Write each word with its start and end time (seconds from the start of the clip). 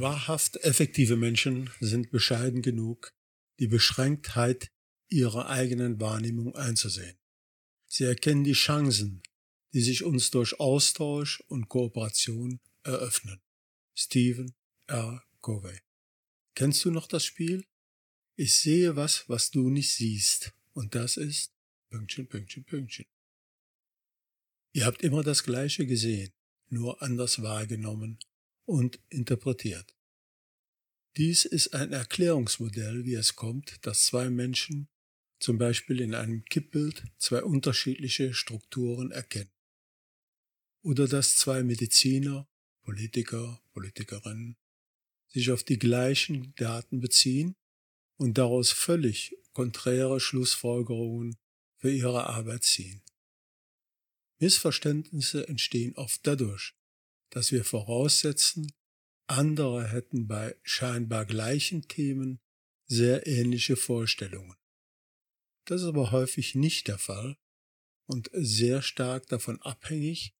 Wahrhaft 0.00 0.58
effektive 0.58 1.16
Menschen 1.16 1.70
sind 1.80 2.12
bescheiden 2.12 2.62
genug, 2.62 3.12
die 3.58 3.66
Beschränktheit 3.66 4.70
ihrer 5.08 5.48
eigenen 5.48 6.00
Wahrnehmung 6.00 6.54
einzusehen. 6.54 7.18
Sie 7.88 8.04
erkennen 8.04 8.44
die 8.44 8.52
Chancen, 8.52 9.24
die 9.72 9.80
sich 9.80 10.04
uns 10.04 10.30
durch 10.30 10.60
Austausch 10.60 11.40
und 11.48 11.68
Kooperation 11.68 12.60
eröffnen. 12.84 13.40
Stephen 13.92 14.54
R. 14.86 15.24
Covey. 15.40 15.80
Kennst 16.54 16.84
du 16.84 16.92
noch 16.92 17.08
das 17.08 17.24
Spiel? 17.24 17.66
Ich 18.36 18.54
sehe 18.54 18.94
was, 18.94 19.28
was 19.28 19.50
du 19.50 19.68
nicht 19.68 19.92
siehst. 19.92 20.52
Und 20.74 20.94
das 20.94 21.16
ist 21.16 21.52
Pünktchen, 21.90 22.28
Pünktchen, 22.28 22.64
Pünktchen. 22.64 23.06
Ihr 24.72 24.86
habt 24.86 25.02
immer 25.02 25.24
das 25.24 25.42
Gleiche 25.42 25.86
gesehen, 25.86 26.30
nur 26.68 27.02
anders 27.02 27.42
wahrgenommen 27.42 28.20
und 28.68 29.00
interpretiert. 29.08 29.96
Dies 31.16 31.46
ist 31.46 31.74
ein 31.74 31.92
Erklärungsmodell, 31.92 33.06
wie 33.06 33.14
es 33.14 33.34
kommt, 33.34 33.84
dass 33.86 34.04
zwei 34.04 34.28
Menschen, 34.28 34.88
zum 35.40 35.56
Beispiel 35.56 36.00
in 36.00 36.14
einem 36.14 36.44
Kippbild, 36.44 37.04
zwei 37.16 37.42
unterschiedliche 37.42 38.34
Strukturen 38.34 39.10
erkennen. 39.10 39.50
Oder 40.82 41.08
dass 41.08 41.36
zwei 41.36 41.62
Mediziner, 41.62 42.46
Politiker, 42.82 43.62
Politikerinnen 43.72 44.56
sich 45.28 45.50
auf 45.50 45.64
die 45.64 45.78
gleichen 45.78 46.54
Daten 46.56 47.00
beziehen 47.00 47.56
und 48.16 48.36
daraus 48.36 48.70
völlig 48.70 49.34
konträre 49.52 50.20
Schlussfolgerungen 50.20 51.38
für 51.78 51.90
ihre 51.90 52.26
Arbeit 52.26 52.64
ziehen. 52.64 53.02
Missverständnisse 54.40 55.48
entstehen 55.48 55.96
oft 55.96 56.26
dadurch, 56.26 56.77
dass 57.30 57.52
wir 57.52 57.64
voraussetzen, 57.64 58.72
andere 59.26 59.86
hätten 59.86 60.26
bei 60.26 60.56
scheinbar 60.62 61.26
gleichen 61.26 61.86
Themen 61.88 62.40
sehr 62.86 63.26
ähnliche 63.26 63.76
Vorstellungen. 63.76 64.56
Das 65.66 65.82
ist 65.82 65.88
aber 65.88 66.10
häufig 66.10 66.54
nicht 66.54 66.88
der 66.88 66.98
Fall 66.98 67.36
und 68.06 68.30
sehr 68.32 68.80
stark 68.80 69.26
davon 69.26 69.60
abhängig, 69.60 70.34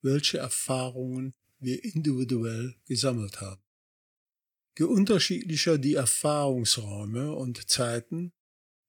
welche 0.00 0.38
Erfahrungen 0.38 1.34
wir 1.58 1.84
individuell 1.84 2.76
gesammelt 2.86 3.42
haben. 3.42 3.62
Je 4.78 4.86
unterschiedlicher 4.86 5.76
die 5.76 5.94
Erfahrungsräume 5.94 7.34
und 7.34 7.68
Zeiten, 7.68 8.32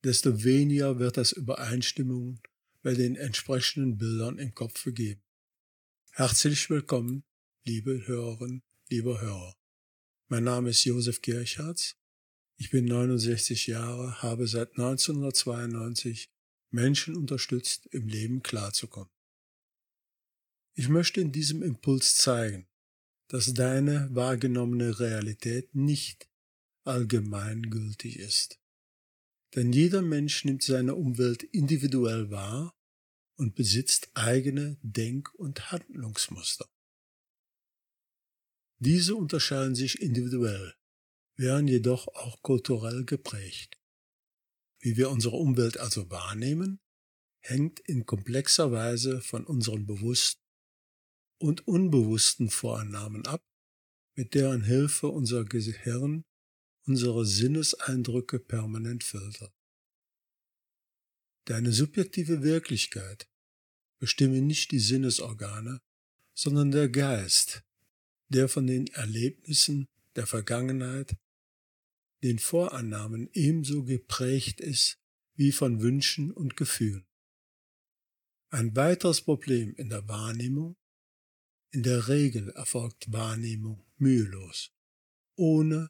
desto 0.05 0.45
weniger 0.45 0.99
wird 0.99 1.17
es 1.17 1.33
Übereinstimmungen 1.33 2.41
bei 2.81 2.93
den 2.93 3.17
entsprechenden 3.17 3.97
Bildern 3.97 4.37
im 4.37 4.55
Kopf 4.55 4.85
geben. 4.85 5.21
Herzlich 6.13 6.69
willkommen 6.69 7.25
liebe 7.63 8.07
Hörerinnen, 8.07 8.63
lieber 8.89 9.21
Hörer. 9.21 9.55
Mein 10.29 10.43
Name 10.45 10.71
ist 10.71 10.83
Josef 10.83 11.21
Kirchhardt. 11.21 11.95
Ich 12.57 12.71
bin 12.71 12.85
69 12.85 13.67
Jahre, 13.67 14.21
habe 14.21 14.47
seit 14.47 14.71
1992 14.71 16.31
Menschen 16.71 17.15
unterstützt, 17.15 17.85
im 17.87 18.07
Leben 18.07 18.41
klarzukommen. 18.41 19.11
Ich 20.73 20.89
möchte 20.89 21.21
in 21.21 21.31
diesem 21.31 21.61
Impuls 21.61 22.15
zeigen, 22.15 22.67
dass 23.27 23.53
deine 23.53 24.09
wahrgenommene 24.11 24.99
Realität 24.99 25.75
nicht 25.75 26.29
allgemeingültig 26.83 28.17
ist. 28.17 28.59
Denn 29.55 29.71
jeder 29.73 30.01
Mensch 30.01 30.45
nimmt 30.45 30.63
seine 30.63 30.95
Umwelt 30.95 31.43
individuell 31.43 32.31
wahr 32.31 32.73
und 33.35 33.53
besitzt 33.53 34.09
eigene 34.13 34.79
Denk- 34.81 35.33
und 35.35 35.71
Handlungsmuster. 35.71 36.67
Diese 38.83 39.15
unterscheiden 39.15 39.75
sich 39.75 40.01
individuell, 40.01 40.73
werden 41.35 41.67
jedoch 41.67 42.07
auch 42.07 42.41
kulturell 42.41 43.05
geprägt. 43.05 43.77
Wie 44.79 44.97
wir 44.97 45.11
unsere 45.11 45.35
Umwelt 45.35 45.77
also 45.77 46.09
wahrnehmen, 46.09 46.79
hängt 47.41 47.79
in 47.81 48.07
komplexer 48.07 48.71
Weise 48.71 49.21
von 49.21 49.45
unseren 49.45 49.85
bewussten 49.85 50.41
und 51.37 51.67
unbewussten 51.67 52.49
Vorannahmen 52.49 53.27
ab, 53.27 53.43
mit 54.15 54.33
deren 54.33 54.63
Hilfe 54.63 55.09
unser 55.09 55.45
Gehirn 55.45 56.25
unsere 56.87 57.23
Sinneseindrücke 57.23 58.39
permanent 58.39 59.03
filtert. 59.03 59.53
Deine 61.45 61.71
subjektive 61.71 62.41
Wirklichkeit 62.41 63.29
bestimme 63.99 64.41
nicht 64.41 64.71
die 64.71 64.79
Sinnesorgane, 64.79 65.81
sondern 66.33 66.71
der 66.71 66.89
Geist, 66.89 67.63
der 68.31 68.47
von 68.47 68.65
den 68.65 68.87
Erlebnissen 68.87 69.87
der 70.15 70.25
Vergangenheit, 70.25 71.17
den 72.23 72.39
Vorannahmen 72.39 73.29
ebenso 73.33 73.83
geprägt 73.83 74.61
ist 74.61 74.99
wie 75.35 75.51
von 75.51 75.81
Wünschen 75.81 76.31
und 76.31 76.55
Gefühlen. 76.55 77.05
Ein 78.49 78.75
weiteres 78.75 79.21
Problem 79.21 79.73
in 79.75 79.89
der 79.89 80.07
Wahrnehmung. 80.07 80.75
In 81.73 81.83
der 81.83 82.07
Regel 82.09 82.49
erfolgt 82.49 83.11
Wahrnehmung 83.11 83.85
mühelos, 83.97 84.71
ohne 85.37 85.89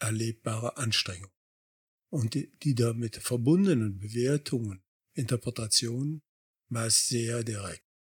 erlebbare 0.00 0.76
Anstrengung. 0.76 1.30
Und 2.10 2.34
die 2.34 2.74
damit 2.74 3.16
verbundenen 3.16 3.98
Bewertungen, 3.98 4.82
Interpretationen 5.14 6.22
meist 6.68 7.08
sehr 7.08 7.44
direkt. 7.44 7.91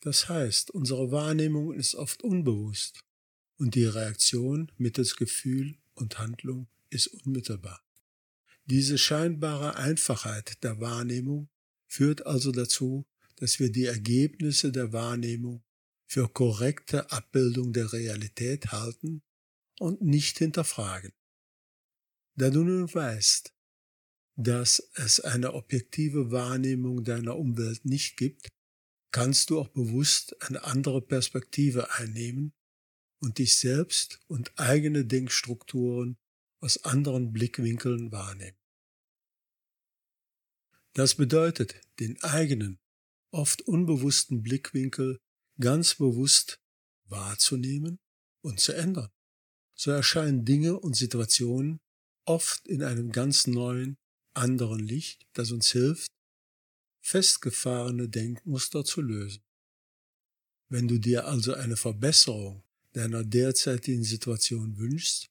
Das 0.00 0.28
heißt, 0.28 0.70
unsere 0.70 1.10
Wahrnehmung 1.10 1.72
ist 1.72 1.94
oft 1.94 2.22
unbewusst 2.22 3.00
und 3.56 3.74
die 3.74 3.84
Reaktion 3.84 4.70
mittels 4.76 5.16
Gefühl 5.16 5.76
und 5.94 6.18
Handlung 6.18 6.68
ist 6.90 7.08
unmittelbar. 7.08 7.84
Diese 8.66 8.98
scheinbare 8.98 9.76
Einfachheit 9.76 10.62
der 10.62 10.80
Wahrnehmung 10.80 11.48
führt 11.86 12.26
also 12.26 12.52
dazu, 12.52 13.06
dass 13.36 13.58
wir 13.58 13.72
die 13.72 13.86
Ergebnisse 13.86 14.72
der 14.72 14.92
Wahrnehmung 14.92 15.64
für 16.06 16.28
korrekte 16.28 17.10
Abbildung 17.10 17.72
der 17.72 17.92
Realität 17.92 18.72
halten 18.72 19.22
und 19.78 20.02
nicht 20.02 20.38
hinterfragen. 20.38 21.12
Da 22.36 22.50
du 22.50 22.62
nun 22.62 22.92
weißt, 22.92 23.52
dass 24.36 24.90
es 24.94 25.20
eine 25.20 25.54
objektive 25.54 26.30
Wahrnehmung 26.30 27.04
deiner 27.04 27.36
Umwelt 27.36 27.84
nicht 27.84 28.16
gibt, 28.16 28.48
kannst 29.10 29.50
du 29.50 29.58
auch 29.58 29.68
bewusst 29.68 30.40
eine 30.42 30.64
andere 30.64 31.00
Perspektive 31.00 31.92
einnehmen 31.94 32.52
und 33.20 33.38
dich 33.38 33.56
selbst 33.56 34.20
und 34.26 34.58
eigene 34.58 35.04
Denkstrukturen 35.04 36.18
aus 36.60 36.84
anderen 36.84 37.32
Blickwinkeln 37.32 38.12
wahrnehmen. 38.12 38.58
Das 40.94 41.14
bedeutet, 41.14 41.80
den 42.00 42.20
eigenen, 42.22 42.80
oft 43.30 43.62
unbewussten 43.62 44.42
Blickwinkel 44.42 45.20
ganz 45.60 45.94
bewusst 45.94 46.60
wahrzunehmen 47.04 47.98
und 48.42 48.60
zu 48.60 48.72
ändern. 48.72 49.10
So 49.74 49.90
erscheinen 49.90 50.44
Dinge 50.44 50.78
und 50.78 50.96
Situationen 50.96 51.80
oft 52.24 52.66
in 52.66 52.82
einem 52.82 53.12
ganz 53.12 53.46
neuen, 53.46 53.96
anderen 54.34 54.80
Licht, 54.80 55.26
das 55.32 55.50
uns 55.50 55.70
hilft, 55.70 56.10
festgefahrene 57.08 58.06
Denkmuster 58.06 58.84
zu 58.84 59.00
lösen. 59.00 59.42
Wenn 60.68 60.88
du 60.88 60.98
dir 60.98 61.26
also 61.26 61.54
eine 61.54 61.78
Verbesserung 61.78 62.62
deiner 62.92 63.24
derzeitigen 63.24 64.04
Situation 64.04 64.76
wünschst, 64.76 65.30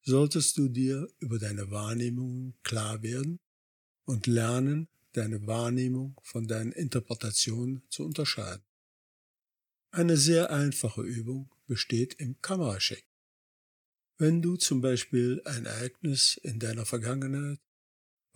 solltest 0.00 0.56
du 0.56 0.68
dir 0.68 1.06
über 1.18 1.38
deine 1.38 1.70
Wahrnehmungen 1.70 2.54
klar 2.62 3.02
werden 3.02 3.40
und 4.06 4.26
lernen, 4.26 4.88
deine 5.12 5.46
Wahrnehmung 5.46 6.18
von 6.22 6.48
deinen 6.48 6.72
Interpretationen 6.72 7.82
zu 7.90 8.06
unterscheiden. 8.06 8.64
Eine 9.90 10.16
sehr 10.16 10.50
einfache 10.50 11.02
Übung 11.02 11.50
besteht 11.66 12.14
im 12.14 12.40
Kameracheck. 12.40 13.06
Wenn 14.16 14.40
du 14.40 14.56
zum 14.56 14.80
Beispiel 14.80 15.42
ein 15.44 15.66
Ereignis 15.66 16.40
in 16.42 16.58
deiner 16.58 16.86
Vergangenheit 16.86 17.60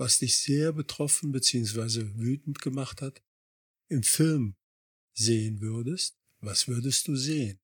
was 0.03 0.19
dich 0.19 0.41
sehr 0.41 0.73
betroffen 0.73 1.31
bzw. 1.31 2.17
wütend 2.17 2.61
gemacht 2.61 3.03
hat, 3.03 3.23
im 3.89 4.03
Film 4.03 4.57
sehen 5.13 5.61
würdest, 5.61 6.19
was 6.41 6.67
würdest 6.67 7.07
du 7.07 7.15
sehen? 7.15 7.61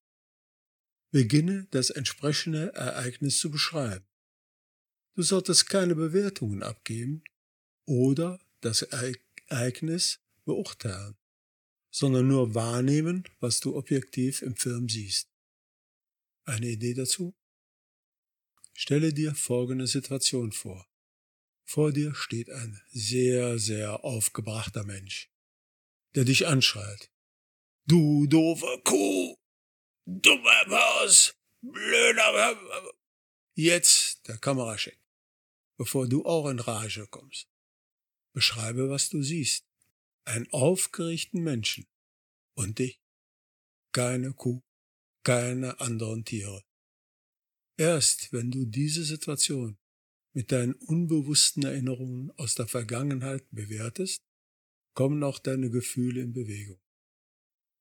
Beginne 1.11 1.67
das 1.73 1.91
entsprechende 1.91 2.73
Ereignis 2.75 3.41
zu 3.41 3.51
beschreiben. 3.51 4.07
Du 5.15 5.23
solltest 5.23 5.69
keine 5.69 5.97
Bewertungen 5.97 6.63
abgeben 6.63 7.25
oder 7.87 8.39
das 8.61 8.83
Ereignis 8.83 10.21
beurteilen, 10.45 11.17
sondern 11.91 12.29
nur 12.29 12.55
wahrnehmen, 12.55 13.25
was 13.41 13.59
du 13.59 13.75
objektiv 13.75 14.43
im 14.43 14.55
Film 14.55 14.89
siehst. 14.89 15.29
Eine 16.45 16.69
Idee 16.69 16.95
dazu? 16.95 17.35
Stelle 18.75 19.13
dir 19.13 19.35
folgende 19.35 19.89
Situation 19.89 20.53
vor. 20.53 20.89
Vor 21.69 21.93
dir 21.93 22.15
steht 22.15 22.49
ein 22.49 22.81
sehr, 22.89 23.59
sehr 23.59 24.03
aufgebrachter 24.03 24.85
Mensch, 24.85 25.31
der 26.15 26.25
dich 26.25 26.47
anschreit. 26.47 27.11
Du 27.85 28.27
doofe 28.27 28.81
Kuh! 28.85 29.37
Dumme 30.07 30.65
Maus! 30.67 31.35
blöder. 31.61 32.57
Jetzt 33.55 34.27
der 34.29 34.39
Kameracheck. 34.39 34.99
Bevor 35.77 36.09
du 36.09 36.25
auch 36.25 36.49
in 36.49 36.59
Rage 36.59 37.07
kommst. 37.07 37.49
Beschreibe, 38.33 38.89
was 38.89 39.11
du 39.11 39.23
siehst. 39.23 39.67
Einen 40.25 40.51
aufgeregten 40.53 41.43
Menschen. 41.43 41.87
Und 42.55 42.79
dich. 42.79 42.99
Keine 43.93 44.33
Kuh. 44.33 44.63
Keine 45.23 45.81
anderen 45.81 46.25
Tiere. 46.25 46.65
Erst 47.77 48.33
wenn 48.33 48.51
du 48.51 48.65
diese 48.65 49.05
Situation 49.05 49.79
mit 50.35 50.53
deinen 50.53 50.75
unbewussten 50.75 51.65
Erinnerungen 51.65 52.31
aus 52.33 52.55
der 52.55 52.69
Vergangenheit 52.69 53.47
bewertest, 53.51 54.23
kommen 54.95 55.23
auch 55.23 55.39
deine 55.39 55.71
Gefühle 55.71 56.21
in 56.23 56.33
Bewegung. 56.33 56.81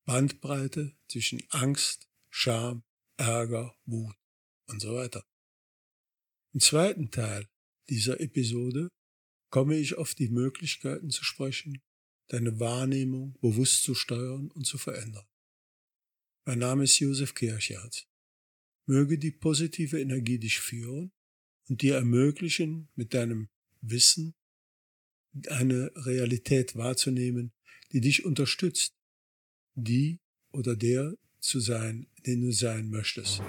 Bandbreite 0.05 0.95
zwischen 1.09 1.43
Angst, 1.49 2.07
Scham, 2.29 2.83
Ärger, 3.17 3.75
Wut 3.85 4.15
und 4.67 4.81
so 4.81 4.95
weiter. 4.95 5.25
Im 6.53 6.59
zweiten 6.59 7.11
Teil 7.11 7.47
dieser 7.89 8.19
Episode 8.19 8.89
komme 9.49 9.77
ich 9.77 9.97
auf 9.97 10.13
die 10.15 10.29
Möglichkeiten 10.29 11.09
zu 11.09 11.23
sprechen, 11.23 11.81
deine 12.27 12.59
Wahrnehmung 12.59 13.37
bewusst 13.39 13.83
zu 13.83 13.95
steuern 13.95 14.51
und 14.51 14.65
zu 14.65 14.77
verändern. 14.77 15.25
Mein 16.45 16.59
Name 16.59 16.83
ist 16.85 16.99
Josef 16.99 17.33
Kirchhardt. 17.33 18.07
Möge 18.85 19.17
die 19.17 19.31
positive 19.31 19.99
Energie 19.99 20.39
dich 20.39 20.59
führen 20.59 21.11
und 21.69 21.81
dir 21.81 21.95
ermöglichen, 21.95 22.87
mit 22.95 23.13
deinem 23.13 23.49
Wissen 23.81 24.35
eine 25.49 25.91
Realität 25.95 26.75
wahrzunehmen, 26.75 27.51
die 27.91 28.01
dich 28.01 28.25
unterstützt, 28.25 28.93
die 29.75 30.19
oder 30.51 30.75
der 30.75 31.13
zu 31.39 31.59
sein, 31.59 32.07
den 32.25 32.41
du 32.41 32.51
sein 32.51 32.89
möchtest. 32.89 33.41